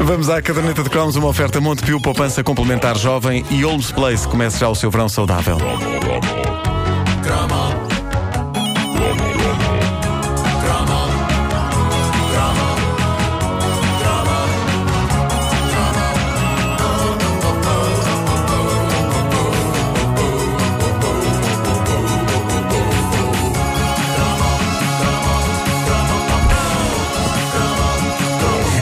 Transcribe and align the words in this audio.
Vamos 0.00 0.30
à 0.30 0.40
caderneta 0.40 0.82
de 0.82 0.90
cromos, 0.90 1.16
uma 1.16 1.28
oferta 1.28 1.60
Montepio, 1.60 2.00
poupança 2.00 2.42
complementar 2.42 2.96
jovem 2.96 3.44
e 3.50 3.62
Holmes 3.62 3.90
Place. 3.90 4.26
Comece 4.26 4.58
já 4.58 4.68
o 4.68 4.74
seu 4.74 4.90
verão 4.90 5.08
saudável. 5.08 5.58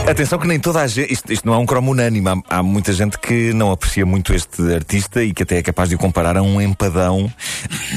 Atenção 0.08 0.38
que 0.38 0.46
nem 0.46 0.60
toda 0.60 0.80
a 0.80 0.86
gente. 0.86 1.12
Isto, 1.12 1.32
isto 1.32 1.46
não 1.46 1.54
é 1.54 1.58
um 1.58 1.66
cromo 1.66 1.90
unânime. 1.90 2.28
Há, 2.28 2.58
há, 2.58 2.62
muita 2.62 2.92
gente 2.92 3.18
que 3.18 3.52
não 3.52 3.72
aprecia 3.72 4.06
muito 4.06 4.32
este 4.32 4.62
artista 4.72 5.22
e 5.22 5.34
que 5.34 5.42
até 5.42 5.58
é 5.58 5.62
capaz 5.62 5.88
de 5.88 5.96
o 5.96 5.98
comparar 5.98 6.36
a 6.36 6.42
um 6.42 6.60
empadão 6.60 7.30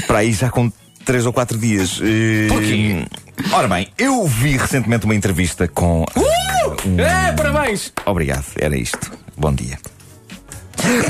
para 0.08 0.20
aí 0.20 0.34
já 0.34 0.50
com 0.50 0.72
três 1.06 1.28
ou 1.28 1.32
quatro 1.32 1.58
dias. 1.58 2.02
Porquê? 2.50 3.06
Ora 3.54 3.68
bem, 3.68 3.88
eu 3.98 4.28
vi 4.28 4.58
recentemente 4.58 5.06
uma 5.06 5.16
entrevista 5.16 5.68
com. 5.68 6.02
Uh! 6.16 6.88
Um... 6.88 7.00
É, 7.00 7.32
parabéns! 7.34 7.94
Obrigado, 8.06 8.46
era 8.60 8.76
isto. 8.76 9.12
Bom 9.38 9.54
dia. 9.54 9.78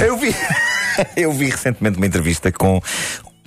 Eu 0.01 0.17
vi. 0.17 0.35
eu 1.15 1.31
vi 1.31 1.49
recentemente 1.49 1.97
uma 1.97 2.05
entrevista 2.05 2.51
com 2.51 2.81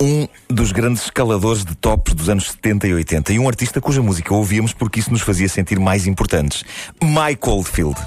um 0.01 0.27
dos 0.49 0.71
grandes 0.71 1.03
escaladores 1.03 1.63
de 1.63 1.75
tops 1.75 2.13
dos 2.13 2.29
anos 2.29 2.51
70 2.51 2.87
e 2.87 2.93
80 2.93 3.33
e 3.33 3.39
um 3.39 3.47
artista 3.47 3.79
cuja 3.79 4.01
música 4.01 4.33
ouvíamos 4.33 4.73
porque 4.73 4.99
isso 4.99 5.11
nos 5.11 5.21
fazia 5.21 5.47
sentir 5.47 5.79
mais 5.79 6.07
importantes. 6.07 6.63
Mike 7.01 7.47
Oldfield. 7.47 7.99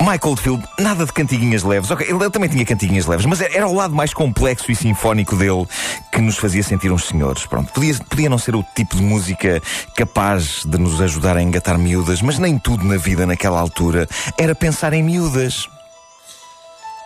Mike 0.00 0.26
Oldfield, 0.26 0.66
nada 0.78 1.04
de 1.04 1.12
cantiguinhas 1.12 1.62
leves. 1.62 1.90
Okay, 1.90 2.08
ele 2.08 2.30
também 2.30 2.48
tinha 2.48 2.64
cantiguinhas 2.64 3.06
leves, 3.06 3.26
mas 3.26 3.40
era 3.40 3.66
o 3.66 3.74
lado 3.74 3.94
mais 3.94 4.14
complexo 4.14 4.70
e 4.72 4.76
sinfónico 4.76 5.36
dele 5.36 5.66
que 6.12 6.20
nos 6.20 6.38
fazia 6.38 6.62
sentir 6.62 6.90
uns 6.90 7.06
senhores. 7.06 7.46
Pronto, 7.46 7.72
podia, 7.72 7.94
podia 8.08 8.28
não 8.28 8.38
ser 8.38 8.54
o 8.54 8.64
tipo 8.74 8.96
de 8.96 9.02
música 9.02 9.62
capaz 9.94 10.62
de 10.64 10.78
nos 10.78 11.00
ajudar 11.00 11.36
a 11.36 11.42
engatar 11.42 11.78
miúdas, 11.78 12.22
mas 12.22 12.38
nem 12.38 12.58
tudo 12.58 12.84
na 12.84 12.96
vida 12.96 13.26
naquela 13.26 13.60
altura 13.60 14.08
era 14.38 14.54
pensar 14.54 14.92
em 14.92 15.02
miúdas. 15.02 15.68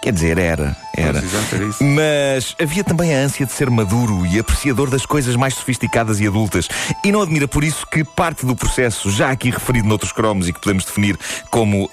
Quer 0.05 0.13
dizer, 0.13 0.37
era, 0.37 0.77
era. 0.95 1.25
Mas 1.81 2.55
havia 2.61 2.85
também 2.85 3.15
a 3.15 3.21
ânsia 3.21 3.47
de 3.47 3.53
ser 3.53 3.71
maduro 3.71 4.27
e 4.27 4.39
apreciador 4.39 4.91
das 4.91 5.07
coisas 5.07 5.35
mais 5.35 5.55
sofisticadas 5.55 6.21
e 6.21 6.27
adultas. 6.27 6.69
E 7.03 7.11
não 7.11 7.23
admira 7.23 7.49
por 7.49 7.65
isso 7.65 7.87
que 7.87 8.05
parte 8.05 8.45
do 8.45 8.55
processo, 8.55 9.11
já 9.11 9.31
aqui 9.31 9.49
referido 9.49 9.89
noutros 9.89 10.13
cromos 10.13 10.47
e 10.47 10.53
que 10.53 10.61
podemos 10.61 10.85
definir 10.85 11.19
como 11.51 11.87
uh, 11.87 11.91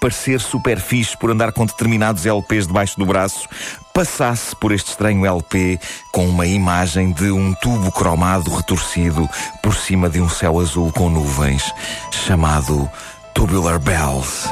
parecer 0.00 0.40
super 0.40 0.80
fixe 0.80 1.14
por 1.18 1.30
andar 1.30 1.52
com 1.52 1.66
determinados 1.66 2.24
LPs 2.24 2.66
debaixo 2.66 2.98
do 2.98 3.04
braço, 3.04 3.46
passasse 3.92 4.56
por 4.56 4.72
este 4.72 4.88
estranho 4.92 5.26
LP 5.26 5.78
com 6.10 6.26
uma 6.26 6.46
imagem 6.46 7.12
de 7.12 7.30
um 7.30 7.52
tubo 7.52 7.92
cromado 7.92 8.50
retorcido 8.56 9.28
por 9.62 9.76
cima 9.76 10.08
de 10.08 10.18
um 10.18 10.30
céu 10.30 10.58
azul 10.58 10.90
com 10.92 11.10
nuvens, 11.10 11.70
chamado 12.10 12.90
Tubular 13.34 13.78
Bells. 13.78 14.48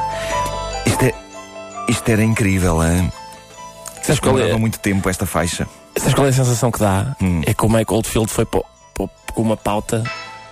Isto 0.84 1.06
é 1.06 1.28
isto 1.89 2.08
era 2.08 2.22
incrível, 2.22 2.83
hein? 2.83 3.12
Sabes 4.03 4.20
qual 4.20 4.39
é? 4.39 4.56
muito 4.56 4.78
tempo 4.78 5.08
esta 5.08 5.27
faixa. 5.27 5.67
Sabes 5.97 6.14
qual 6.14 6.27
é 6.27 6.31
a 6.31 6.33
sensação 6.33 6.70
que 6.70 6.78
dá? 6.78 7.17
Hum. 7.20 7.42
É 7.44 7.53
que 7.53 7.64
o 7.64 7.69
Michael 7.69 7.86
Oldfield 7.91 8.31
foi 8.31 8.47
com 8.47 9.08
uma 9.36 9.56
pauta 9.56 10.03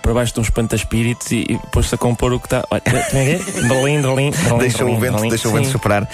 para 0.01 0.13
baixo 0.13 0.33
de 0.33 0.39
uns 0.39 0.49
pantaspíritos 0.49 1.31
e, 1.31 1.45
e 1.49 1.59
pôs-se 1.71 1.93
a 1.93 1.97
compor 1.97 2.31
o 2.33 2.39
que 2.39 2.45
está. 2.45 2.63
Olha, 2.71 2.81
Berlim, 3.67 4.01
Berlim, 4.01 4.31
Deixa 4.59 4.85
o 4.85 4.97
vento, 4.97 5.29
deixa 5.29 5.49
o 5.49 5.51
vento 5.51 5.69
superar. 5.69 6.03
Uh... 6.03 6.07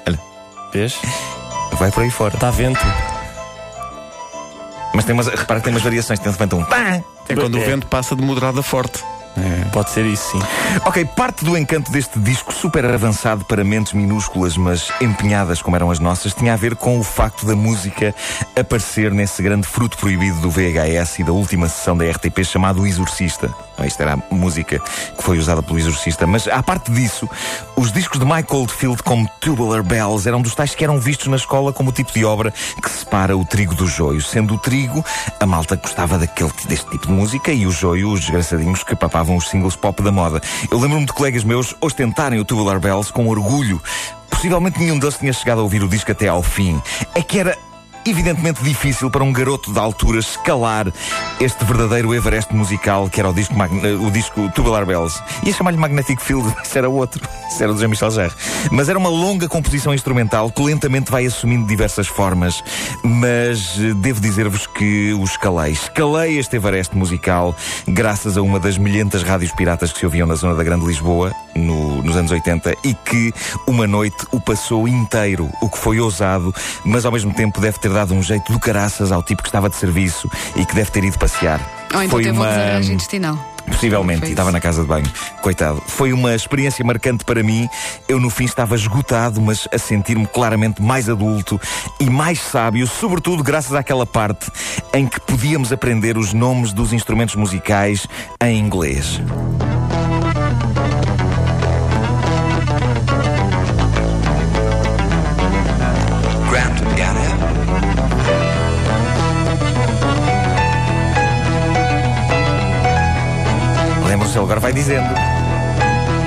Olha. 0.06 0.18
Vês? 0.72 0.98
Vai 1.78 1.90
por 1.90 2.02
aí 2.02 2.10
fora. 2.10 2.34
Está 2.34 2.50
vento. 2.50 2.80
Mas 4.94 5.04
tem 5.04 5.14
umas, 5.14 5.28
repara 5.28 5.60
que 5.60 5.64
tem 5.64 5.74
umas 5.74 5.82
variações. 5.82 6.18
Tem 6.18 6.32
de 6.32 6.38
repente 6.38 6.54
um. 6.54 6.62
É 6.74 7.34
quando 7.34 7.58
é. 7.58 7.60
o 7.60 7.64
vento 7.64 7.86
passa 7.86 8.16
de 8.16 8.22
moderado 8.22 8.60
a 8.60 8.62
forte. 8.62 9.04
Pode 9.72 9.90
ser 9.90 10.04
isso, 10.04 10.32
sim. 10.32 10.40
Ok, 10.84 11.04
parte 11.16 11.44
do 11.44 11.56
encanto 11.56 11.92
deste 11.92 12.18
disco 12.18 12.52
super 12.52 12.84
avançado 12.84 13.44
para 13.44 13.62
mentes 13.62 13.92
minúsculas, 13.92 14.56
mas 14.56 14.90
empenhadas 15.00 15.62
como 15.62 15.76
eram 15.76 15.90
as 15.90 16.00
nossas, 16.00 16.34
tinha 16.34 16.52
a 16.52 16.56
ver 16.56 16.74
com 16.74 16.98
o 16.98 17.04
facto 17.04 17.46
da 17.46 17.54
música 17.54 18.14
aparecer 18.58 19.12
nesse 19.12 19.42
grande 19.42 19.66
fruto 19.66 19.96
proibido 19.96 20.40
do 20.40 20.50
VHS 20.50 21.20
e 21.20 21.24
da 21.24 21.32
última 21.32 21.68
sessão 21.68 21.96
da 21.96 22.04
RTP 22.04 22.42
chamado 22.44 22.86
Exorcista. 22.86 23.54
Isto 23.86 24.02
era 24.02 24.14
a 24.14 24.34
música 24.34 24.78
que 25.16 25.22
foi 25.22 25.38
usada 25.38 25.62
pelo 25.62 25.78
Exorcista. 25.78 26.26
Mas, 26.26 26.46
à 26.48 26.62
parte 26.62 26.90
disso, 26.90 27.28
os 27.76 27.90
discos 27.90 28.18
de 28.18 28.26
Mike 28.26 28.54
Oldfield, 28.54 29.02
como 29.02 29.28
Tubular 29.40 29.82
Bells, 29.82 30.28
eram 30.28 30.42
dos 30.42 30.54
tais 30.54 30.74
que 30.74 30.84
eram 30.84 30.98
vistos 30.98 31.28
na 31.28 31.36
escola 31.36 31.72
como 31.72 31.90
o 31.90 31.92
tipo 31.92 32.12
de 32.12 32.24
obra 32.24 32.52
que 32.82 32.90
separa 32.90 33.36
o 33.36 33.44
trigo 33.44 33.74
do 33.74 33.86
joio. 33.86 34.20
Sendo 34.20 34.54
o 34.54 34.58
trigo, 34.58 35.04
a 35.38 35.46
malta 35.46 35.76
gostava 35.76 36.18
daquele, 36.18 36.52
deste 36.68 36.90
tipo 36.90 37.06
de 37.06 37.12
música 37.12 37.52
e 37.52 37.66
o 37.66 37.70
joio, 37.70 38.12
os 38.12 38.20
desgraçadinhos 38.20 38.82
que 38.82 38.94
papavam 38.94 39.36
os 39.36 39.48
singles 39.60 39.76
pop 39.76 40.02
da 40.02 40.10
moda. 40.10 40.40
Eu 40.70 40.78
lembro-me 40.78 41.04
de 41.04 41.12
colegas 41.12 41.44
meus 41.44 41.74
ostentarem 41.80 42.40
o 42.40 42.44
Tubular 42.44 42.80
Bells 42.80 43.12
com 43.12 43.28
orgulho. 43.28 43.80
Possivelmente 44.30 44.78
nenhum 44.78 44.98
deles 44.98 45.18
tinha 45.18 45.32
chegado 45.32 45.58
a 45.58 45.62
ouvir 45.62 45.82
o 45.82 45.88
disco 45.88 46.10
até 46.10 46.28
ao 46.28 46.42
fim. 46.42 46.80
É 47.14 47.22
que 47.22 47.38
era 47.38 47.56
evidentemente 48.06 48.62
difícil 48.62 49.10
para 49.10 49.22
um 49.22 49.32
garoto 49.32 49.72
da 49.72 49.80
altura 49.80 50.18
escalar 50.18 50.92
este 51.40 51.64
verdadeiro 51.64 52.14
Everest 52.14 52.54
musical 52.54 53.08
que 53.08 53.20
era 53.20 53.28
o 53.28 53.32
disco, 53.32 53.54
o 53.54 54.10
disco 54.10 54.50
Tubular 54.54 54.86
Bells. 54.86 55.22
Ia 55.44 55.52
chamar-lhe 55.52 55.76
Magnetic 55.76 56.20
Field, 56.20 56.54
isso 56.64 56.78
era 56.78 56.88
outro, 56.88 57.22
isso 57.48 57.62
era 57.62 57.72
do 57.72 57.78
Jean-Michel 57.78 58.10
Jarre. 58.10 58.34
Mas 58.70 58.88
era 58.88 58.98
uma 58.98 59.08
longa 59.08 59.48
composição 59.48 59.92
instrumental 59.92 60.50
que 60.50 60.62
lentamente 60.62 61.10
vai 61.10 61.26
assumindo 61.26 61.66
diversas 61.66 62.06
formas. 62.06 62.62
Mas 63.02 63.78
eh, 63.78 63.94
devo 63.94 64.20
dizer-vos 64.20 64.66
que 64.66 65.12
o 65.12 65.24
escalei. 65.24 65.72
Escalei 65.72 66.38
este 66.38 66.56
Everest 66.56 66.96
musical 66.96 67.54
graças 67.86 68.36
a 68.36 68.42
uma 68.42 68.58
das 68.58 68.78
milhentas 68.78 69.22
rádios 69.22 69.52
piratas 69.52 69.92
que 69.92 69.98
se 69.98 70.06
ouviam 70.06 70.26
na 70.26 70.34
zona 70.34 70.54
da 70.54 70.64
Grande 70.64 70.86
Lisboa, 70.86 71.34
no, 71.54 72.02
nos 72.02 72.16
anos 72.16 72.30
80, 72.30 72.74
e 72.84 72.94
que 72.94 73.32
uma 73.66 73.86
noite 73.86 74.26
o 74.32 74.40
passou 74.40 74.88
inteiro, 74.88 75.50
o 75.60 75.68
que 75.68 75.78
foi 75.78 76.00
ousado, 76.00 76.54
mas 76.84 77.04
ao 77.04 77.12
mesmo 77.12 77.32
tempo 77.34 77.60
deve 77.60 77.78
ter 77.78 77.89
ter 77.90 77.94
dado 77.94 78.14
um 78.14 78.22
jeito 78.22 78.52
do 78.52 78.60
caraças 78.60 79.10
ao 79.10 79.22
tipo 79.22 79.42
que 79.42 79.48
estava 79.48 79.68
de 79.68 79.76
serviço 79.76 80.30
e 80.54 80.64
que 80.64 80.74
deve 80.74 80.90
ter 80.90 81.02
ido 81.02 81.18
passear. 81.18 81.60
Ou 81.92 82.02
então 82.02 82.10
Foi 82.10 82.22
teve 82.22 82.38
uma... 82.38 82.46
um 82.46 82.80
intestinal. 82.80 83.38
Possivelmente, 83.66 84.26
e 84.26 84.30
estava 84.30 84.50
na 84.50 84.60
casa 84.60 84.82
de 84.82 84.88
banho. 84.88 85.10
Coitado. 85.42 85.82
Foi 85.86 86.12
uma 86.12 86.34
experiência 86.34 86.84
marcante 86.84 87.24
para 87.24 87.42
mim. 87.42 87.68
Eu, 88.08 88.18
no 88.18 88.30
fim, 88.30 88.44
estava 88.44 88.74
esgotado, 88.74 89.40
mas 89.40 89.68
a 89.72 89.78
sentir-me 89.78 90.26
claramente 90.26 90.82
mais 90.82 91.08
adulto 91.08 91.60
e 92.00 92.08
mais 92.08 92.40
sábio, 92.40 92.86
sobretudo 92.86 93.42
graças 93.42 93.74
àquela 93.74 94.06
parte 94.06 94.50
em 94.94 95.06
que 95.06 95.20
podíamos 95.20 95.72
aprender 95.72 96.16
os 96.16 96.32
nomes 96.32 96.72
dos 96.72 96.92
instrumentos 96.92 97.36
musicais 97.36 98.06
em 98.42 98.58
inglês. 98.58 99.20
Vai 114.70 114.72
dizendo. 114.72 115.12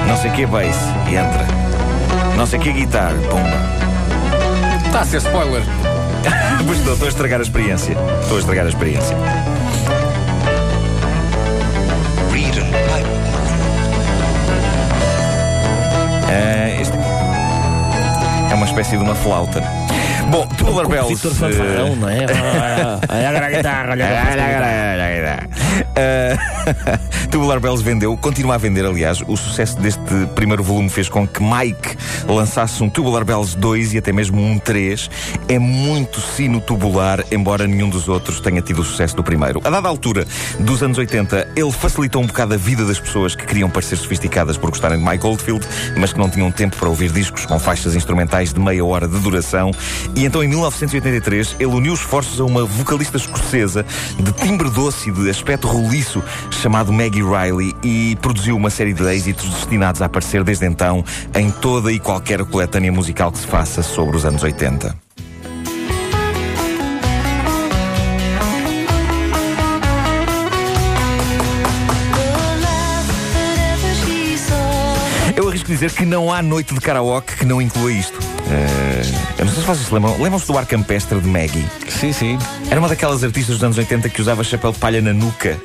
Não 0.05 0.17
sei 0.17 0.29
o 0.29 0.33
que 0.33 0.43
é 0.43 0.45
bass, 0.45 0.75
e 1.09 1.15
entra. 1.15 1.45
Não 2.35 2.45
sei 2.45 2.59
o 2.59 2.61
que 2.61 2.69
é 2.69 2.73
guitarra, 2.73 3.15
pumba. 3.29 4.85
Está 4.85 4.99
a 4.99 5.05
ser 5.05 5.17
spoiler. 5.17 5.63
pois 6.65 6.77
estou, 6.77 6.93
estou 6.93 7.05
a 7.05 7.09
estragar 7.09 7.39
a 7.39 7.43
experiência. 7.43 7.95
Estou 8.21 8.37
a 8.37 8.39
estragar 8.39 8.65
a 8.65 8.69
experiência. 8.69 9.15
Uh, 16.25 16.81
este 16.81 16.97
é 18.51 18.55
uma 18.55 18.65
espécie 18.65 18.97
de 18.97 19.03
uma 19.03 19.15
flauta. 19.15 19.63
Bom, 20.29 20.47
Tubular 20.47 20.87
Bells. 20.87 21.15
Vitor 21.15 21.33
Fanfarrão, 21.33 21.95
não 21.95 22.09
é? 22.09 22.25
Olha 23.09 23.45
a 23.45 23.49
guitarra, 23.49 23.91
olha 23.91 24.05
a 24.05 24.09
guitarra. 25.95 27.09
Tubular 27.33 27.59
Bells 27.59 27.83
vendeu, 27.83 28.15
continua 28.15 28.53
a 28.53 28.57
vender, 28.59 28.85
aliás. 28.85 29.23
O 29.27 29.35
sucesso 29.35 29.75
deste 29.79 29.99
primeiro 30.35 30.63
volume 30.63 30.87
fez 30.87 31.09
com 31.09 31.27
que 31.27 31.41
Mike 31.41 31.97
lançasse 32.27 32.83
um 32.83 32.87
Tubular 32.87 33.25
Bells 33.25 33.57
2 33.57 33.95
e 33.95 33.97
até 33.97 34.11
mesmo 34.11 34.39
um 34.39 34.59
3. 34.59 35.09
É 35.47 35.57
muito 35.57 36.21
sino 36.21 36.61
tubular, 36.61 37.25
embora 37.31 37.65
nenhum 37.65 37.89
dos 37.89 38.07
outros 38.07 38.39
tenha 38.39 38.61
tido 38.61 38.83
o 38.83 38.83
sucesso 38.83 39.15
do 39.15 39.23
primeiro. 39.23 39.59
A 39.63 39.71
dada 39.71 39.89
altura 39.89 40.27
dos 40.59 40.83
anos 40.83 40.99
80, 40.99 41.53
ele 41.55 41.71
facilitou 41.71 42.21
um 42.21 42.27
bocado 42.27 42.53
a 42.53 42.57
vida 42.57 42.85
das 42.85 42.99
pessoas 42.99 43.33
que 43.33 43.47
queriam 43.47 43.67
parecer 43.67 43.95
sofisticadas 43.95 44.55
por 44.55 44.69
gostarem 44.69 44.99
de 44.99 45.03
Mike 45.03 45.25
Oldfield, 45.25 45.67
mas 45.97 46.13
que 46.13 46.19
não 46.19 46.29
tinham 46.29 46.51
tempo 46.51 46.77
para 46.77 46.87
ouvir 46.87 47.11
discos 47.11 47.47
com 47.47 47.57
faixas 47.57 47.95
instrumentais 47.95 48.53
de 48.53 48.59
meia 48.59 48.85
hora 48.85 49.07
de 49.07 49.17
duração. 49.17 49.71
E 50.15 50.23
então, 50.23 50.43
em 50.43 50.47
1983, 50.47 51.55
ele 51.59 51.65
uniu 51.65 51.95
esforços 51.95 52.39
a 52.39 52.43
uma 52.43 52.63
vocalista 52.63 53.17
escocesa 53.17 53.83
de 54.19 54.31
timbre 54.33 54.69
doce 54.69 55.09
e 55.09 55.11
de 55.11 55.27
aspecto 55.31 55.67
roliço 55.67 56.23
chamado 56.51 56.93
Maggie 56.93 57.22
Riley 57.23 57.73
e 57.83 58.15
produziu 58.21 58.55
uma 58.55 58.69
série 58.69 58.93
de 58.93 59.03
êxitos 59.03 59.49
destinados 59.49 60.01
a 60.01 60.05
aparecer 60.05 60.43
desde 60.43 60.65
então 60.65 61.03
em 61.35 61.49
toda 61.49 61.91
e 61.91 61.99
qualquer 61.99 62.43
coletânea 62.45 62.91
musical 62.91 63.31
que 63.31 63.39
se 63.39 63.47
faça 63.47 63.81
sobre 63.81 64.17
os 64.17 64.25
anos 64.25 64.43
80. 64.43 65.03
Eu 75.35 75.49
arrisco 75.49 75.67
dizer 75.67 75.91
que 75.91 76.05
não 76.05 76.31
há 76.31 76.43
noite 76.43 76.73
de 76.73 76.79
karaoke 76.79 77.35
que 77.35 77.45
não 77.45 77.59
inclua 77.61 77.91
isto. 77.91 78.19
Uh, 78.19 79.39
eu 79.39 79.45
não 79.45 79.51
sei 79.51 79.61
se 79.61 79.67
vocês 79.67 79.87
se 79.87 79.93
lembram. 79.93 80.21
Lembram-se 80.21 80.45
do 80.45 80.57
ar 80.57 80.65
campestre 80.65 81.19
de 81.19 81.27
Maggie? 81.27 81.65
Sim, 81.89 82.13
sim. 82.13 82.37
Era 82.69 82.79
uma 82.79 82.87
daquelas 82.87 83.23
artistas 83.23 83.55
dos 83.55 83.63
anos 83.63 83.77
80 83.77 84.09
que 84.09 84.21
usava 84.21 84.43
chapéu 84.43 84.71
de 84.71 84.77
palha 84.77 85.01
na 85.01 85.11
nuca. 85.11 85.59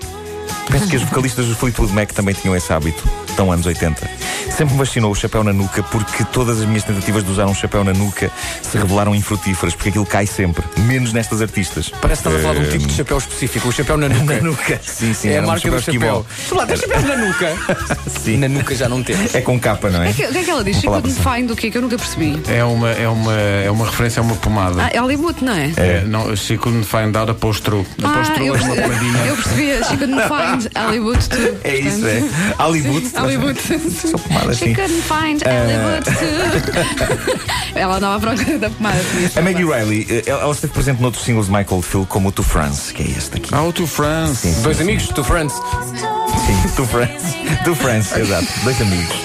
Penso 0.71 0.87
que 0.89 0.97
as 0.97 1.03
vocalistas 1.03 1.47
do 1.47 1.55
Fleetwood 1.57 1.93
Mac 1.93 2.13
também 2.13 2.35
tinham 2.35 2.55
esse 2.55 2.73
hábito. 2.73 3.03
Tão 3.37 3.51
anos 3.53 3.65
80. 3.67 4.09
Sempre 4.51 4.75
me 4.75 4.79
fascinou 4.85 5.13
o 5.13 5.15
chapéu 5.15 5.45
na 5.45 5.53
nuca 5.53 5.83
porque 5.85 6.25
todas 6.25 6.59
as 6.61 6.67
minhas 6.67 6.83
tentativas 6.83 7.23
de 7.25 7.31
usar 7.31 7.47
um 7.47 7.55
chapéu 7.55 7.85
na 7.85 7.93
nuca 7.93 8.31
se 8.63 8.77
revelaram 8.77 9.15
infrutíferas, 9.15 9.75
porque 9.75 9.91
aquilo 9.91 10.05
cai 10.05 10.27
sempre, 10.27 10.65
menos 10.79 11.13
nestas 11.13 11.41
artistas. 11.41 11.89
Parece 12.01 12.23
que 12.23 12.29
estás 12.29 12.45
a 12.45 12.49
falar 12.49 12.61
de 12.61 12.67
um 12.67 12.71
tipo 12.79 12.87
de 12.89 12.95
chapéu 12.95 13.19
específico, 13.19 13.69
o 13.69 13.73
chapéu 13.73 13.97
na 13.97 14.09
nuca. 14.09 14.35
Na 14.39 14.41
nuca. 14.43 14.81
Sim, 14.83 15.15
sim, 15.15 15.29
é 15.31 15.39
a 15.39 15.43
um 15.43 15.47
marca 15.47 15.71
do 15.71 15.81
chapéu. 15.81 16.27
esquimó. 16.35 16.61
lá, 16.61 16.67
tem 16.67 16.77
chapéus 16.77 17.05
na 17.05 17.17
nuca. 17.17 17.57
Sim. 18.21 18.37
Na 18.39 18.49
nuca 18.49 18.75
já 18.75 18.89
não 18.89 19.03
temos. 19.03 19.35
É 19.35 19.41
com 19.41 19.59
capa, 19.59 19.89
não 19.91 20.03
é? 20.03 20.11
O 20.11 20.15
que, 20.15 20.25
o 20.25 20.33
que 20.33 20.39
é 20.39 20.43
que 20.45 20.51
ela 20.51 20.65
diz? 20.65 20.75
Uma 20.77 20.81
She 20.81 20.87
palavra 20.87 21.11
couldn't 21.11 21.37
find 21.41 21.51
o 21.51 21.57
quê? 21.57 21.71
Que 21.71 21.79
eu 21.79 21.83
nunca 21.83 21.97
percebi. 21.97 22.43
É 22.49 22.65
uma, 22.65 22.91
é 22.91 23.09
uma, 23.09 23.35
é 23.35 23.71
uma 23.71 23.87
referência 23.87 24.21
a 24.21 24.25
uma 24.25 24.35
pomada. 24.37 24.83
Ah, 24.83 24.91
é 24.93 24.99
Hollywood, 24.99 25.43
não 25.45 25.53
é? 25.55 25.73
É, 25.77 26.03
não, 26.05 26.35
she 26.37 26.57
couldn't 26.59 26.87
find 26.87 27.17
out 27.17 27.31
a 27.31 27.35
postru. 27.35 27.87
A 28.03 28.09
Ah, 28.09 28.25
é 28.39 28.43
uma 28.51 28.59
percebi, 28.59 28.83
pomadinha. 28.83 29.25
eu 29.27 29.37
percebi. 29.37 29.85
She 29.85 29.97
couldn't 29.97 30.29
Hollywood 30.77 31.29
too. 31.29 31.57
É 31.65 31.77
isso, 31.79 32.07
é. 32.07 32.23
Hollywood. 32.59 33.07
Hollywood. 33.17 33.61
Só 33.91 34.19
pomada 34.19 34.55
She 34.55 34.65
assim. 34.65 34.75
couldn't 34.75 35.03
find 35.03 35.43
Hollywood 35.43 36.05
too. 36.05 37.39
ela 37.79 37.97
andava 37.97 38.17
à 38.17 38.21
procura 38.35 38.59
da 38.59 38.71
pomada. 38.71 38.99
A 39.37 39.43
Maggie 39.43 39.65
Riley, 39.65 40.07
eh, 40.11 40.23
ela 40.27 40.53
esteve 40.53 40.73
presente 40.73 41.01
noutros 41.01 41.25
singles 41.25 41.47
de 41.47 41.53
Michael 41.53 41.83
Phil, 41.83 42.07
como 42.09 42.29
o 42.29 42.33
To 42.33 42.43
France, 42.43 42.93
que 42.93 43.03
é 43.03 43.07
este 43.07 43.37
aqui. 43.37 43.55
Ah, 43.55 43.63
o 43.63 43.73
To 43.73 43.87
France. 43.87 44.49
Dois 44.63 44.81
amigos, 44.81 45.09
tu 45.09 45.23
friends. 45.25 45.53
Sim, 45.55 46.69
To 46.77 46.87
France. 46.87 47.37
To 47.65 47.75
France, 47.75 48.19
exato. 48.21 48.47
Dois 48.65 48.81
amigos. 48.81 49.17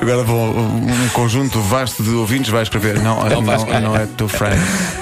Agora 0.00 0.22
vou, 0.24 0.50
um 0.58 1.08
conjunto 1.12 1.60
vasto 1.60 2.02
de 2.02 2.10
ouvintes 2.10 2.50
vai 2.50 2.62
escrever. 2.62 2.98
Não, 3.00 3.22
não, 3.28 3.40
não, 3.42 3.54
escrever. 3.54 4.00
é 4.00 4.06
To 4.16 4.26
France. 4.28 5.01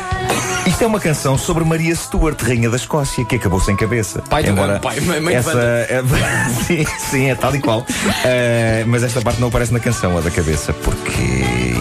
Isto 0.66 0.84
é 0.84 0.86
uma 0.86 1.00
canção 1.00 1.36
sobre 1.36 1.64
Maria 1.64 1.94
Stuart, 1.94 2.40
rainha 2.42 2.70
da 2.70 2.76
Escócia, 2.76 3.24
que 3.24 3.36
acabou 3.36 3.60
sem 3.60 3.74
cabeça. 3.76 4.22
Pai 4.22 4.42
de 4.42 4.50
Embora 4.50 4.74
banda, 4.74 4.80
pai, 4.80 5.00
mãe- 5.00 5.20
mãe 5.20 5.34
essa, 5.34 5.58
é- 5.60 6.02
sim, 6.66 6.84
sim, 7.10 7.30
é 7.30 7.34
tal 7.34 7.54
e 7.54 7.60
qual. 7.60 7.84
Eh, 8.24 8.84
mas 8.86 9.02
esta 9.02 9.20
parte 9.20 9.40
não 9.40 9.48
aparece 9.48 9.72
na 9.72 9.80
canção, 9.80 10.16
a 10.16 10.20
da 10.20 10.30
cabeça, 10.30 10.72
porque 10.72 11.10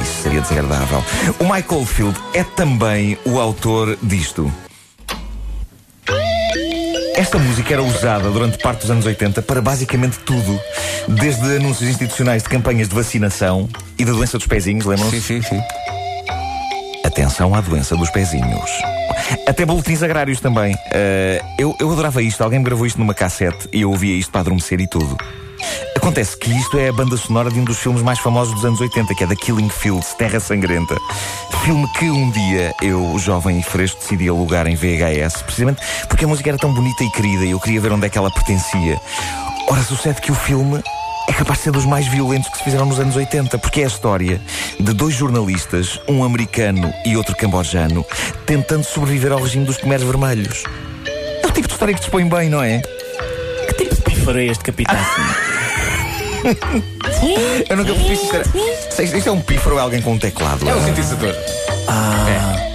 isso 0.02 0.24
seria 0.24 0.42
desagradável. 0.42 1.04
O 1.40 1.54
Mike 1.54 1.74
Oldfield 1.74 2.18
é 2.34 2.44
também 2.44 3.18
o 3.26 3.40
autor 3.40 3.98
disto. 4.02 4.52
Esta 7.16 7.38
música 7.38 7.74
era 7.74 7.84
usada 7.84 8.30
durante 8.32 8.58
parte 8.60 8.82
dos 8.82 8.92
anos 8.92 9.06
80 9.06 9.42
para 9.42 9.62
basicamente 9.62 10.18
tudo, 10.20 10.60
desde 11.08 11.58
anúncios 11.58 11.90
institucionais 11.90 12.44
de 12.44 12.50
campanhas 12.50 12.88
de 12.88 12.96
vacinação 12.96 13.68
e 13.98 14.06
da 14.06 14.14
doença 14.14 14.38
dos 14.38 14.48
pezinhos, 14.48 14.86
lembram-se? 14.86 15.22
Sim, 15.22 15.42
sim, 15.42 15.50
sim. 15.50 15.62
Atenção 17.04 17.56
à 17.56 17.62
doença 17.62 17.96
dos 17.96 18.10
pezinhos. 18.10 18.72
Até 19.48 19.66
boletins 19.66 20.04
agrários 20.04 20.40
também. 20.40 20.75
Eh, 20.92 21.42
eu, 21.57 21.75
eu 21.80 21.92
adorava 21.92 22.22
isto. 22.22 22.44
Alguém 22.44 22.60
me 22.60 22.66
gravou 22.66 22.86
isto 22.86 23.00
numa 23.00 23.13
cassete 23.13 23.68
e 23.74 23.81
eu 23.81 23.90
ouvia 23.90 24.16
isto 24.16 24.31
para 24.31 24.42
adormecer 24.42 24.80
e 24.80 24.88
tudo. 24.88 25.18
Acontece 25.96 26.38
que 26.38 26.50
isto 26.51 26.78
é 26.78 26.90
a 26.90 26.94
banda 26.94 27.18
sonora 27.18 27.50
de 27.50 27.60
um 27.60 27.63
dos 27.63 27.78
filmes 27.78 28.01
mais 28.01 28.19
famosos 28.19 28.54
dos 28.54 28.63
anos 28.63 28.80
80, 28.80 29.13
que 29.16 29.24
é 29.24 29.28
da 29.28 29.36
Killing 29.36 29.69
Fields, 29.69 30.13
Terra 30.13 30.40
Sangrenta. 30.40 30.96
Filme 31.63 31.88
que 31.98 32.10
um 32.10 32.31
dia 32.31 32.74
eu, 32.81 33.18
jovem 33.19 33.60
e 33.60 33.63
fresco, 33.63 34.00
decidi 34.00 34.30
alugar 34.30 34.66
em 34.68 34.75
VHS, 34.75 35.42
precisamente 35.42 35.81
porque 36.07 36.25
a 36.25 36.28
música 36.28 36.50
era 36.50 36.57
tão 36.57 36.74
bonita 36.74 37.04
e 37.04 37.12
querida 37.12 37.46
e 37.46 37.51
eu 37.51 37.60
queria 37.60 37.81
ver 37.81 37.92
onde 37.92 38.06
é 38.06 38.10
que 38.10 38.18
ela 38.18 38.31
pertencia. 38.31 39.00
Ora, 39.68 39.81
sucede 39.84 40.22
que 40.22 40.31
o 40.31 40.36
filme 40.36 40.81
é 41.30 41.34
capaz 41.34 41.60
de 41.60 41.66
ser 41.66 41.72
dos 41.72 41.86
mais 41.86 42.08
violentos 42.08 42.50
que 42.50 42.58
se 42.58 42.64
fizeram 42.64 42.88
nos 42.88 43.00
anos 43.00 43.16
80, 43.16 43.60
porque 43.60 43.81
é 43.81 43.84
a 43.84 43.88
história 43.88 44.42
de 44.80 44.94
dois 44.94 45.14
jornalistas, 45.14 46.02
um 46.08 46.24
americano 46.24 46.92
e 47.06 47.16
outro 47.16 47.36
cambojano, 47.36 48.04
tentando 48.48 48.84
sobreviver 48.84 49.31
ao 49.31 49.40
regime 49.40 49.64
dos 49.64 49.78
Khmeres 49.78 50.04
Vermelhos. 50.04 50.64
É 51.44 51.46
o 51.46 51.52
tipo 51.52 51.68
de 51.68 51.74
história 51.74 51.94
que 51.94 52.00
dispõe 52.00 52.28
bem, 52.28 52.50
não 52.50 52.64
é? 52.64 52.81
Que 53.68 53.74
tipo 53.76 53.96
de 53.96 54.02
pífaro 54.02 54.40
é 54.40 54.46
este 54.46 54.64
capitão? 54.64 54.96
Eu 57.70 57.78
nunca 57.78 57.94
percebi 57.94 58.16
se 58.16 58.24
isto 58.24 58.36
era. 58.36 59.18
Isto 59.18 59.30
é 59.30 59.32
um 59.32 59.42
pífaro 59.42 59.75
ou 59.75 59.82
é 59.82 59.84
alguém 59.84 60.02
com 60.02 60.14
um 60.14 60.18
teclado? 60.18 60.68
É 60.68 60.74
um 60.74 60.84
sintetizador. 60.84 61.36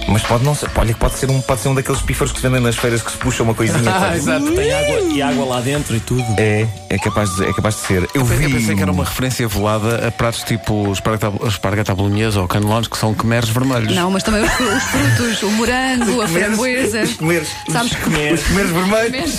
Mas 0.07 0.21
pode 0.23 0.43
não 0.43 0.53
ser. 0.53 0.69
Olha, 0.75 0.93
que 0.93 0.99
pode 0.99 1.15
ser 1.15 1.29
um, 1.31 1.41
pode 1.41 1.61
ser 1.61 1.67
um 1.69 1.75
daqueles 1.75 1.99
pífaros 2.01 2.31
que 2.31 2.39
se 2.39 2.43
vendem 2.47 2.61
nas 2.61 2.75
feiras 2.75 3.01
que 3.01 3.11
se 3.11 3.17
puxa 3.17 3.41
uma 3.43 3.53
coisinha. 3.53 3.81
Ah, 3.95 4.15
exato. 4.15 4.51
Tem 4.51 4.71
água 4.73 4.99
e 5.13 5.21
água 5.21 5.45
lá 5.45 5.61
dentro 5.61 5.95
e 5.95 5.99
tudo. 5.99 6.23
É, 6.37 6.67
é 6.89 6.97
capaz, 6.99 7.33
de, 7.35 7.45
é 7.45 7.53
capaz 7.53 7.75
de 7.75 7.81
ser. 7.81 8.03
Eu, 8.13 8.21
Eu 8.21 8.25
vi. 8.25 8.51
pensei 8.51 8.75
que 8.75 8.81
era 8.81 8.91
uma 8.91 9.03
referência 9.03 9.47
velada 9.47 10.07
a 10.07 10.11
pratos 10.11 10.43
tipo 10.43 10.91
espargata- 10.91 11.95
bolonhesa 11.95 12.39
ou 12.41 12.47
canelões 12.47 12.87
que 12.87 12.97
são 12.97 13.13
quemeres 13.13 13.49
vermelhos. 13.49 13.95
Não, 13.95 14.11
mas 14.11 14.21
também 14.21 14.41
os, 14.43 14.49
os 14.51 14.83
frutos, 14.83 15.43
o 15.43 15.51
morango, 15.51 16.21
a 16.21 16.27
framboesa. 16.27 17.01
Os 17.01 17.13
comeres. 17.13 17.47
Sabes 17.71 17.91
os 17.91 17.97
que 17.97 18.03
comeres, 18.03 18.41
os 18.41 18.47
comeres 18.47 18.71
vermelhos. 18.71 19.35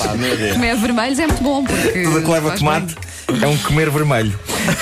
comer, 0.53 0.77
vermelhos 0.77 1.19
é 1.19 1.27
muito 1.27 1.43
bom 1.43 1.65
porque. 1.65 2.03
Tudo 2.03 2.19
a 2.19 2.23
que 2.23 2.31
leva 2.31 2.51
tomate 2.53 2.97
bem. 3.29 3.43
é 3.43 3.47
um 3.47 3.57
comer 3.59 3.91
vermelho. 3.91 4.39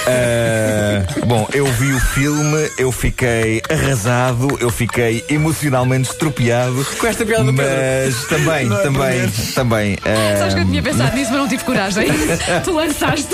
Ah, 0.06 1.06
bom, 1.26 1.48
eu 1.52 1.66
vi 1.66 1.92
o 1.92 2.00
filme, 2.00 2.70
eu 2.78 2.90
fiquei 2.92 3.62
arrasado, 3.70 4.56
eu 4.60 4.70
fiquei 4.70 5.24
emocionalmente 5.28 6.10
estropiado. 6.10 6.84
Com 6.98 7.06
esta 7.06 7.24
piada 7.24 7.44
do 7.44 7.54
Pedro. 7.54 7.72
Mas 7.74 8.24
também, 8.26 8.68
também, 8.68 9.30
também. 9.54 9.98
ah, 10.04 10.38
Sabes 10.38 10.54
que 10.54 10.60
eu 10.60 10.64
tinha 10.66 10.82
pensado 10.82 11.16
nisso, 11.16 11.30
mas 11.30 11.40
não 11.40 11.48
tive 11.48 11.64
coragem. 11.64 12.06
tu 12.64 12.72
lançaste. 12.72 13.28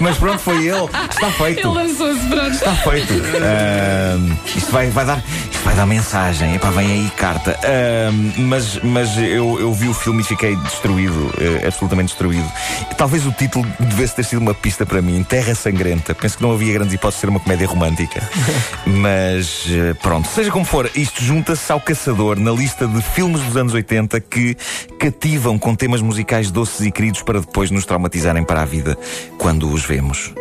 mas 0.00 0.16
pronto, 0.16 0.38
foi 0.38 0.66
ele. 0.66 0.88
Está 1.10 1.30
feito. 1.32 1.60
Ele 1.60 1.74
lançou-se, 1.74 2.26
pronto. 2.26 2.50
Está 2.52 2.74
feito. 2.76 3.12
Ahm, 3.14 4.36
isto 4.56 4.70
vai, 4.72 4.88
vai 4.90 5.04
dar. 5.04 5.22
Vai 5.64 5.74
dar 5.76 5.86
mensagem. 5.86 6.54
Epá, 6.56 6.70
vem 6.70 6.90
aí 6.90 7.10
carta. 7.16 7.58
Ahm, 7.64 8.32
mas 8.48 8.80
mas 8.82 9.16
eu, 9.16 9.60
eu 9.60 9.72
vi 9.72 9.88
o 9.88 9.94
filme 9.94 10.20
e 10.20 10.24
fiquei 10.24 10.56
destruído. 10.56 11.32
eh, 11.38 11.66
absolutamente 11.66 12.08
destruído. 12.08 12.50
Talvez 12.96 13.24
o 13.26 13.32
título 13.32 13.66
devesse 13.78 14.16
ter 14.16 14.24
sido 14.24 14.40
uma 14.40 14.54
pista 14.54 14.84
para 14.84 15.00
mim. 15.00 15.22
Terra 15.22 15.54
Sangrenta. 15.54 16.14
Penso 16.14 16.36
que 16.38 16.42
não 16.42 16.52
havia 16.52 16.72
grandes 16.72 16.94
hipóteses 16.94 17.18
de 17.18 17.20
ser 17.20 17.28
uma 17.28 17.38
comédia 17.40 17.66
romântica. 17.66 18.20
mas 18.86 19.64
eh, 19.68 19.94
pronto. 19.94 20.28
Seja 20.28 20.50
como 20.50 20.64
for, 20.64 20.90
isto 20.96 21.22
junta-se 21.22 21.70
ao 21.70 21.80
Caçador 21.80 22.38
na 22.38 22.50
lista 22.50 22.86
de 22.86 23.00
filmes 23.00 23.40
dos 23.42 23.56
anos 23.56 23.72
80 23.72 24.20
que 24.20 24.56
cativam 24.98 25.58
com 25.58 25.74
temas 25.76 26.00
musicais 26.00 26.50
doces 26.50 26.84
e 26.86 26.90
queridos 26.90 27.22
para 27.22 27.40
depois 27.40 27.70
nos 27.70 27.86
traumatizarem 27.86 28.42
para 28.44 28.62
a 28.62 28.64
vida 28.64 28.98
quando 29.38 29.70
os 29.70 29.84
vemos. 29.84 30.32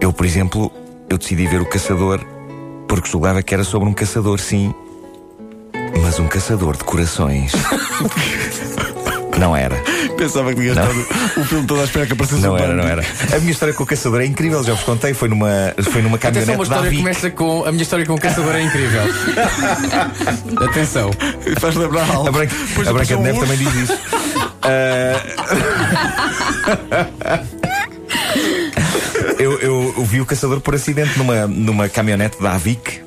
Eu, 0.00 0.12
por 0.12 0.24
exemplo, 0.24 0.72
eu 1.08 1.18
decidi 1.18 1.46
ver 1.46 1.60
o 1.60 1.66
Caçador 1.66 2.24
porque 2.88 3.10
julgava 3.10 3.42
que 3.42 3.54
era 3.54 3.64
sobre 3.64 3.88
um 3.88 3.92
caçador, 3.92 4.38
sim, 4.38 4.72
mas 6.02 6.18
um 6.18 6.26
caçador 6.28 6.76
de 6.76 6.84
corações. 6.84 7.52
Não 9.38 9.54
era. 9.56 9.74
Pensava 10.16 10.50
que 10.54 10.60
tinha 10.60 10.70
estado 10.74 10.94
o 11.36 11.44
filme 11.44 11.66
todo 11.66 11.80
à 11.80 11.84
espera 11.84 12.06
que 12.06 12.12
aparecesse 12.12 12.40
Não 12.40 12.52
um 12.52 12.56
era, 12.56 12.66
bando. 12.68 12.82
não 12.82 12.88
era. 12.88 13.02
A 13.34 13.38
minha 13.40 13.50
história 13.50 13.74
com 13.74 13.82
o 13.82 13.86
caçador 13.86 14.20
é 14.20 14.26
incrível, 14.26 14.62
já 14.62 14.74
vos 14.74 14.84
contei. 14.84 15.12
Foi 15.12 15.28
numa, 15.28 15.74
foi 15.90 16.02
numa 16.02 16.14
Atenção, 16.18 16.20
caminhonete 16.20 16.50
uma 16.52 16.64
da 16.68 16.74
história 16.76 16.98
começa 16.98 17.30
com. 17.32 17.64
A 17.64 17.72
minha 17.72 17.82
história 17.82 18.06
com 18.06 18.14
o 18.14 18.20
caçador 18.20 18.54
é 18.54 18.62
incrível. 18.62 19.02
Atenção. 20.70 21.10
Faz 21.58 21.74
lembrar 21.74 22.08
algo. 22.14 22.28
A 22.28 22.30
Branca, 22.32 22.54
a 22.86 22.92
Branca 22.92 23.16
de 23.16 23.16
Neve 23.16 23.38
urso. 23.40 23.50
também 23.52 23.58
diz 23.72 23.74
isso. 23.90 23.98
Ah, 24.62 25.20
eu, 29.38 29.58
eu- 29.58 29.73
eu 30.04 30.06
vi 30.06 30.20
o 30.20 30.26
caçador 30.26 30.60
por 30.60 30.74
acidente 30.74 31.16
numa, 31.18 31.46
numa 31.46 31.88
caminhonete 31.88 32.40
da 32.40 32.52
Avic, 32.52 33.00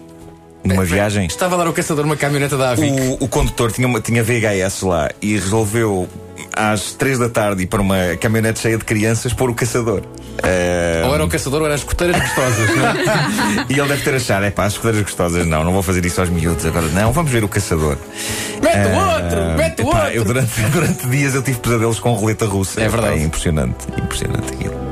numa 0.63 0.83
viagem. 0.83 1.27
Estava 1.27 1.55
dar 1.55 1.67
o 1.69 1.73
caçador 1.73 2.03
uma 2.03 2.17
caminhoneta 2.17 2.57
da 2.57 2.71
Avic. 2.71 2.91
O, 2.91 3.25
o 3.25 3.27
condutor 3.27 3.71
tinha, 3.71 3.87
uma, 3.87 4.01
tinha 4.01 4.23
VHS 4.23 4.81
lá 4.81 5.11
e 5.21 5.33
resolveu 5.33 6.09
às 6.53 6.93
3 6.93 7.19
da 7.19 7.29
tarde 7.29 7.63
ir 7.63 7.67
para 7.67 7.81
uma 7.83 8.17
caminhonete 8.19 8.59
cheia 8.59 8.79
de 8.79 8.83
crianças 8.83 9.31
pôr 9.31 9.51
o 9.51 9.53
caçador. 9.53 10.01
Ah, 10.41 11.05
Ou 11.07 11.13
era 11.13 11.23
o 11.23 11.27
caçador 11.27 11.59
ou 11.59 11.65
era 11.67 11.75
as 11.75 11.81
escuteiras 11.81 12.19
gostosas, 12.19 12.75
não 12.75 12.87
é? 12.87 13.65
e 13.69 13.79
ele 13.79 13.87
deve 13.89 14.03
ter 14.03 14.15
achado, 14.15 14.45
é 14.45 14.49
pá, 14.51 14.65
as 14.65 14.73
escudeiras 14.73 15.03
gostosas, 15.03 15.45
não, 15.45 15.63
não 15.63 15.73
vou 15.73 15.83
fazer 15.83 16.03
isso 16.03 16.19
aos 16.19 16.29
miúdos 16.31 16.65
agora, 16.65 16.87
não, 16.87 17.11
vamos 17.11 17.31
ver 17.31 17.43
o 17.43 17.47
caçador. 17.47 17.97
Mete 18.63 18.87
o 18.87 18.99
Ah, 18.99 19.15
outro! 19.15 19.57
Mete 19.57 19.81
o 19.83 19.89
epá, 19.89 19.97
outro! 19.99 20.13
Eu 20.15 20.25
durante, 20.25 20.61
durante 20.73 21.07
dias 21.07 21.35
eu 21.35 21.43
tive 21.43 21.59
pesadelos 21.59 21.99
com 21.99 22.11
roleta 22.13 22.45
russa. 22.45 22.81
É 22.81 22.87
verdade. 22.87 23.19
É 23.19 23.23
impressionante, 23.23 23.85
impressionante 23.97 24.53
aquilo. 24.53 24.86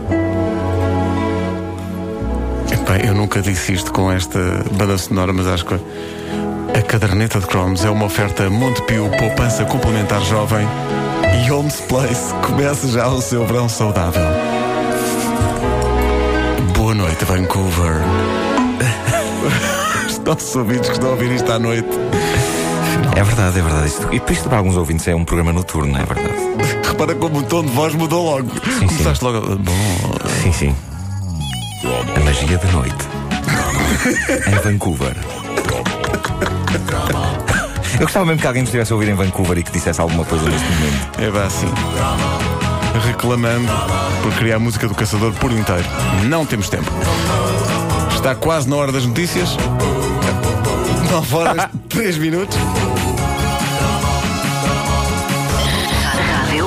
Epá, 2.85 2.97
eu 2.97 3.15
nunca 3.15 3.41
disse 3.41 3.73
isto 3.73 3.91
com 3.91 4.11
esta 4.11 4.39
banda 4.73 4.95
sonora, 4.97 5.33
mas 5.33 5.47
acho 5.47 5.65
que 5.65 5.73
a 5.73 6.81
caderneta 6.83 7.39
de 7.39 7.47
cromos 7.47 7.83
é 7.83 7.89
uma 7.89 8.05
oferta 8.05 8.47
Montepio 8.49 9.09
Poupança 9.17 9.65
Complementar 9.65 10.21
Jovem 10.21 10.67
E 11.43 11.49
Holmes 11.49 11.81
Place 11.81 12.31
começa 12.45 12.87
já 12.87 13.07
o 13.07 13.19
seu 13.21 13.45
verão 13.45 13.67
saudável. 13.67 14.21
Boa 16.77 16.93
noite, 16.93 17.25
Vancouver. 17.25 17.95
Os 20.07 20.19
nossos 20.19 20.55
ouvintes 20.55 20.89
que 20.89 20.95
estão 20.95 21.09
a 21.09 21.13
ouvir 21.13 21.31
isto 21.31 21.51
à 21.51 21.57
noite. 21.57 21.89
É 23.15 23.23
verdade, 23.23 23.59
é 23.59 23.61
verdade. 23.63 23.87
Isto- 23.87 24.13
e 24.13 24.19
por 24.19 24.31
isto, 24.33 24.47
para 24.49 24.57
alguns 24.59 24.75
ouvintes, 24.75 25.07
é 25.07 25.15
um 25.15 25.23
programa 25.25 25.51
noturno, 25.53 25.97
é 25.97 26.03
verdade. 26.05 26.35
Repara 26.87 27.15
como 27.15 27.39
o 27.39 27.43
tom 27.43 27.63
de 27.63 27.71
voz 27.71 27.95
mudou 27.95 28.23
logo. 28.25 28.49
sim. 28.79 28.87
Começaste 28.87 29.23
logo. 29.23 29.37
a- 29.37 29.55
Bom, 29.55 29.71
Sim, 30.43 30.51
sim. 30.53 30.75
A 32.45 32.47
magia 32.47 32.57
da 32.59 32.71
noite. 32.73 33.07
em 34.47 34.55
Vancouver. 34.63 35.15
Eu 37.93 38.01
gostava 38.01 38.25
mesmo 38.25 38.39
que 38.39 38.45
alguém 38.45 38.61
me 38.61 38.67
estivesse 38.67 38.91
a 38.91 38.95
ouvir 38.95 39.09
em 39.09 39.15
Vancouver 39.15 39.57
e 39.57 39.63
que 39.63 39.71
dissesse 39.71 39.99
alguma 39.99 40.23
coisa 40.23 40.47
neste 40.47 40.67
momento. 40.67 41.21
é 41.21 41.29
vá 41.31 41.45
assim. 41.45 41.65
Reclamando 43.03 43.67
por 44.21 44.31
criar 44.33 44.59
música 44.59 44.87
do 44.87 44.93
caçador 44.93 45.33
por 45.33 45.51
inteiro. 45.51 45.85
Não 46.25 46.45
temos 46.45 46.69
tempo. 46.69 46.91
Está 48.13 48.35
quase 48.35 48.69
na 48.69 48.75
hora 48.75 48.91
das 48.91 49.07
notícias. 49.07 49.57
9 51.09 51.35
horas, 51.35 51.67
3 51.89 52.17
minutos. 52.19 52.57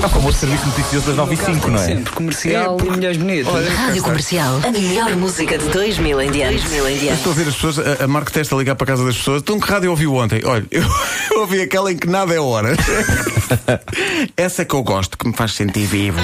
É 0.00 0.06
o 0.06 0.08
famoso 0.08 0.38
serviço 0.38 0.64
noticioso 0.66 1.06
das 1.06 1.16
9 1.16 1.34
e 1.34 1.36
5, 1.36 1.70
não 1.70 1.78
é? 1.78 1.86
Sempre 1.86 2.12
comercial 2.12 2.78
e 2.80 2.90
mulheres 2.90 3.16
bonitas. 3.16 3.68
Rádio 3.68 4.02
Comercial. 4.02 4.60
A 4.64 4.70
melhor 4.70 5.16
música 5.16 5.58
de 5.58 5.64
2000 5.70 6.20
em 6.20 6.30
diante. 6.30 6.58
2000 6.58 6.88
em 6.88 6.92
Eu 6.92 6.98
diante. 7.00 7.18
Estou 7.18 7.32
a 7.32 7.34
ver 7.34 7.48
as 7.48 7.54
pessoas, 7.54 7.78
a, 7.80 8.04
a 8.04 8.08
Marco 8.08 8.30
testa 8.30 8.54
a 8.54 8.58
ligar 8.58 8.76
para 8.76 8.84
a 8.84 8.86
casa 8.86 9.04
das 9.04 9.16
pessoas. 9.16 9.42
Então, 9.42 9.58
que 9.58 9.68
rádio 9.68 9.90
ouviu 9.90 10.14
ontem? 10.14 10.40
Olha, 10.44 10.64
eu, 10.70 10.84
eu 11.32 11.40
ouvi 11.40 11.60
aquela 11.60 11.90
em 11.90 11.96
que 11.96 12.06
nada 12.06 12.32
é 12.32 12.38
hora. 12.38 12.76
Essa 14.36 14.62
é 14.62 14.64
que 14.64 14.74
eu 14.74 14.84
gosto, 14.84 15.18
que 15.18 15.26
me 15.26 15.34
faz 15.34 15.52
sentir 15.54 15.86
vivo. 15.86 16.20